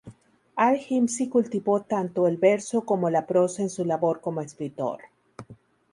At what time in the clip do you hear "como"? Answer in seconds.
2.83-3.11, 4.19-4.41